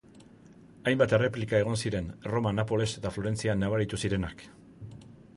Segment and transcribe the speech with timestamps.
[0.91, 4.43] Hainbat erreplika egon ziren, Erroma, Napoles eta Florentzian nabaritu zirenak.